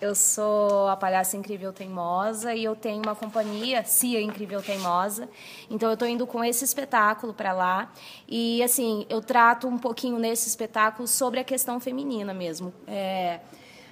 Eu 0.00 0.14
sou 0.14 0.88
a 0.88 0.96
palhaça 0.96 1.36
Incrível 1.36 1.72
Teimosa 1.72 2.54
e 2.54 2.64
eu 2.64 2.74
tenho 2.74 3.02
uma 3.02 3.14
companhia, 3.14 3.84
Cia 3.84 4.20
Incrível 4.20 4.62
Teimosa. 4.62 5.28
Então 5.70 5.88
eu 5.88 5.94
estou 5.94 6.08
indo 6.08 6.26
com 6.26 6.44
esse 6.44 6.64
espetáculo 6.64 7.34
para 7.34 7.52
lá 7.52 7.92
e 8.28 8.62
assim 8.62 9.06
eu 9.08 9.20
trato 9.20 9.68
um 9.68 9.78
pouquinho 9.78 10.18
nesse 10.18 10.48
espetáculo 10.48 11.06
sobre 11.06 11.40
a 11.40 11.44
questão 11.44 11.78
feminina 11.80 12.32
mesmo, 12.32 12.72
é, 12.86 13.40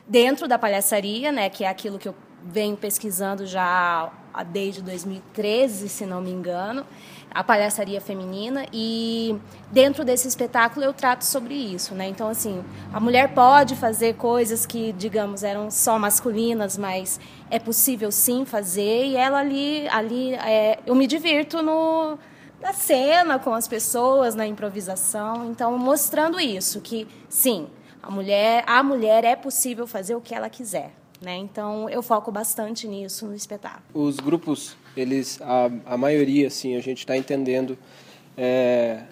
dentro 0.06 0.48
da 0.48 0.58
palhaçaria, 0.58 1.30
né, 1.30 1.50
que 1.50 1.64
é 1.64 1.68
aquilo 1.68 1.98
que 1.98 2.08
eu 2.08 2.14
venho 2.42 2.76
pesquisando 2.76 3.46
já 3.46 4.12
desde 4.42 4.82
2013, 4.82 5.88
se 5.88 6.06
não 6.06 6.20
me 6.20 6.30
engano 6.30 6.84
a 7.30 7.44
palhaçaria 7.44 8.00
feminina 8.00 8.66
e 8.72 9.36
dentro 9.70 10.04
desse 10.04 10.26
espetáculo 10.26 10.84
eu 10.84 10.92
trato 10.92 11.22
sobre 11.24 11.54
isso, 11.54 11.94
né? 11.94 12.08
Então 12.08 12.28
assim, 12.28 12.64
a 12.92 12.98
mulher 12.98 13.34
pode 13.34 13.76
fazer 13.76 14.14
coisas 14.14 14.64
que, 14.64 14.92
digamos, 14.92 15.42
eram 15.42 15.70
só 15.70 15.98
masculinas, 15.98 16.78
mas 16.78 17.20
é 17.50 17.58
possível 17.58 18.10
sim 18.10 18.44
fazer 18.44 19.06
e 19.06 19.16
ela 19.16 19.38
ali, 19.38 19.86
ali 19.88 20.34
é, 20.34 20.78
eu 20.86 20.94
me 20.94 21.06
divirto 21.06 21.62
no 21.62 22.18
na 22.60 22.72
cena 22.72 23.38
com 23.38 23.54
as 23.54 23.68
pessoas, 23.68 24.34
na 24.34 24.44
improvisação, 24.44 25.48
então 25.48 25.78
mostrando 25.78 26.40
isso 26.40 26.80
que 26.80 27.06
sim, 27.28 27.68
a 28.02 28.10
mulher, 28.10 28.64
a 28.66 28.82
mulher 28.82 29.22
é 29.22 29.36
possível 29.36 29.86
fazer 29.86 30.16
o 30.16 30.20
que 30.20 30.34
ela 30.34 30.50
quiser. 30.50 30.97
Né? 31.20 31.36
Então 31.36 31.88
eu 31.88 32.02
foco 32.02 32.30
bastante 32.30 32.86
nisso 32.86 33.26
no 33.26 33.34
espetáculo. 33.34 33.84
Os 33.92 34.20
grupos, 34.20 34.76
eles, 34.96 35.40
a, 35.42 35.70
a 35.94 35.96
maioria, 35.96 36.46
assim, 36.46 36.76
a 36.76 36.80
gente 36.80 36.98
está 36.98 37.16
entendendo 37.16 37.76
é, 38.36 39.02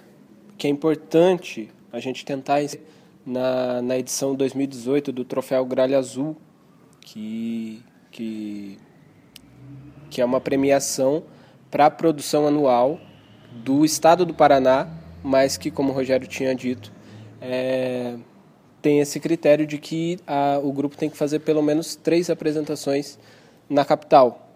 que 0.56 0.66
é 0.66 0.70
importante 0.70 1.69
a 1.92 1.98
gente 1.98 2.24
tentar 2.24 2.60
na, 3.24 3.82
na 3.82 3.98
edição 3.98 4.34
2018 4.37 5.10
do 5.10 5.24
Troféu 5.24 5.65
Gralha 5.65 5.98
Azul, 5.98 6.37
que, 7.01 7.82
que, 8.12 8.79
que 10.09 10.20
é 10.20 10.24
uma 10.24 10.41
premiação 10.41 11.24
para 11.71 11.87
a 11.87 11.90
produção 11.90 12.46
anual 12.46 13.01
do 13.52 13.84
Estado 13.84 14.24
do 14.24 14.32
Paraná, 14.32 14.88
mas 15.23 15.57
que, 15.57 15.71
como 15.71 15.90
o 15.90 15.95
Rogério 15.95 16.27
tinha 16.29 16.54
dito, 16.54 16.93
é, 17.40 18.16
tem 18.87 19.01
esse 19.01 19.18
critério 19.18 19.66
de 19.66 19.79
que 19.79 20.16
a, 20.24 20.60
o 20.62 20.73
grupo 20.73 20.96
tem 20.96 21.10
que 21.10 21.16
fazer 21.16 21.40
pelo 21.40 21.60
menos 21.60 21.96
três 21.96 22.30
apresentações 22.30 23.18
na 23.68 23.84
capital. 23.84 24.48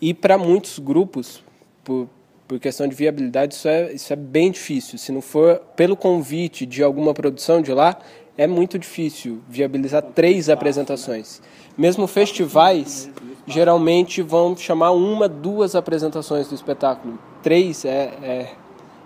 E 0.00 0.14
para 0.14 0.38
muitos 0.38 0.78
grupos, 0.78 1.44
por, 1.84 2.08
por 2.46 2.58
questão 2.58 2.88
de 2.88 2.96
viabilidade, 2.96 3.52
isso 3.52 3.68
é, 3.68 3.92
isso 3.92 4.10
é 4.10 4.16
bem 4.16 4.50
difícil. 4.50 4.98
Se 4.98 5.12
não 5.12 5.20
for 5.20 5.58
pelo 5.76 5.94
convite 5.94 6.64
de 6.64 6.82
alguma 6.82 7.12
produção 7.12 7.60
de 7.60 7.70
lá, 7.70 7.98
é 8.38 8.46
muito 8.46 8.78
difícil 8.78 9.42
viabilizar 9.46 10.00
três 10.00 10.48
apresentações. 10.48 11.42
Mesmo 11.76 12.06
festivais, 12.06 13.10
geralmente 13.46 14.22
vão 14.22 14.56
chamar 14.56 14.92
uma, 14.92 15.28
duas 15.28 15.74
apresentações 15.74 16.48
do 16.48 16.54
espetáculo. 16.54 17.18
Três 17.42 17.84
é, 17.84 18.14
é, 18.22 18.50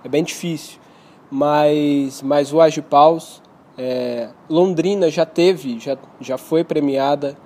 é 0.05 0.09
bem 0.09 0.23
difícil. 0.23 0.79
Mas, 1.29 2.23
mas 2.23 2.53
o 2.53 2.61
Agipaus 2.61 3.43
é, 3.77 4.29
Londrina 4.49 5.11
já 5.11 5.25
teve, 5.25 5.79
já, 5.79 5.97
já 6.21 6.37
foi 6.37 6.65
premiada 6.65 7.37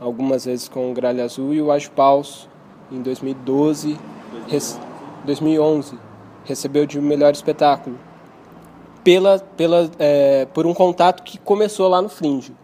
algumas 0.00 0.44
vezes 0.44 0.68
com 0.68 0.90
o 0.90 0.94
Gralha 0.94 1.24
Azul 1.24 1.54
e 1.54 1.62
o 1.62 1.68
Paus 1.94 2.48
em 2.90 3.00
2012, 3.00 3.98
2011. 4.48 4.92
2011 5.24 5.98
recebeu 6.44 6.86
de 6.86 7.00
melhor 7.00 7.32
espetáculo 7.32 7.98
pela, 9.04 9.38
pela, 9.38 9.90
é, 9.98 10.46
por 10.46 10.66
um 10.66 10.74
contato 10.74 11.22
que 11.22 11.38
começou 11.38 11.88
lá 11.88 12.00
no 12.00 12.08
Fringe. 12.08 12.54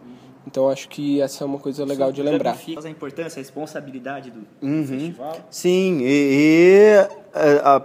Então 0.46 0.68
acho 0.68 0.88
que 0.88 1.20
essa 1.20 1.44
é 1.44 1.46
uma 1.46 1.58
coisa 1.58 1.84
legal 1.84 2.10
de 2.10 2.22
lembrar. 2.22 2.52
A 2.52 2.88
importância, 2.88 3.38
a 3.38 3.42
responsabilidade 3.42 4.30
do, 4.30 4.46
uhum. 4.62 4.86
festival. 4.86 5.36
Sim, 5.50 5.98
e, 6.00 6.06
e 6.06 7.08
a, 7.34 7.82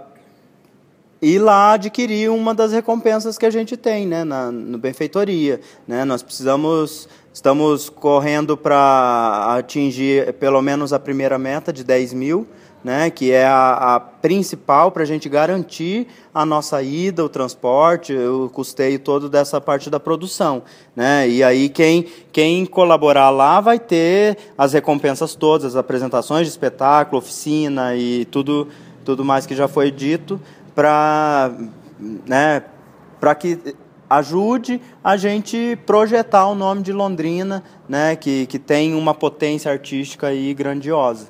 e 1.24 1.38
lá 1.38 1.72
adquirir 1.72 2.30
uma 2.30 2.54
das 2.54 2.70
recompensas 2.70 3.38
que 3.38 3.46
a 3.46 3.50
gente 3.50 3.78
tem 3.78 4.06
né, 4.06 4.24
na, 4.24 4.52
no 4.52 4.76
Benfeitoria. 4.76 5.58
Né? 5.88 6.04
Nós 6.04 6.22
precisamos, 6.22 7.08
estamos 7.32 7.88
correndo 7.88 8.58
para 8.58 9.56
atingir 9.56 10.34
pelo 10.34 10.60
menos 10.60 10.92
a 10.92 10.98
primeira 10.98 11.38
meta 11.38 11.72
de 11.72 11.82
10 11.82 12.12
mil, 12.12 12.46
né, 12.84 13.08
que 13.08 13.32
é 13.32 13.46
a, 13.46 13.94
a 13.94 14.00
principal 14.00 14.92
para 14.92 15.02
a 15.02 15.06
gente 15.06 15.26
garantir 15.26 16.06
a 16.34 16.44
nossa 16.44 16.82
ida, 16.82 17.24
o 17.24 17.28
transporte, 17.30 18.14
o 18.14 18.50
custeio 18.50 18.98
todo 18.98 19.26
dessa 19.30 19.58
parte 19.58 19.88
da 19.88 19.98
produção. 19.98 20.62
Né? 20.94 21.26
E 21.26 21.42
aí 21.42 21.70
quem, 21.70 22.04
quem 22.30 22.66
colaborar 22.66 23.30
lá 23.30 23.62
vai 23.62 23.78
ter 23.78 24.36
as 24.58 24.74
recompensas 24.74 25.34
todas, 25.34 25.68
as 25.68 25.76
apresentações 25.76 26.46
de 26.46 26.50
espetáculo, 26.50 27.16
oficina 27.16 27.96
e 27.96 28.26
tudo, 28.26 28.68
tudo 29.06 29.24
mais 29.24 29.46
que 29.46 29.56
já 29.56 29.66
foi 29.66 29.90
dito 29.90 30.38
para 30.74 31.52
né, 32.00 32.62
que 33.38 33.74
ajude 34.08 34.80
a 35.02 35.16
gente 35.16 35.78
projetar 35.86 36.46
o 36.46 36.54
nome 36.54 36.82
de 36.82 36.92
Londrina, 36.92 37.62
né, 37.88 38.16
que, 38.16 38.46
que 38.46 38.58
tem 38.58 38.94
uma 38.94 39.14
potência 39.14 39.70
artística 39.70 40.28
aí 40.28 40.52
grandiosa. 40.54 41.28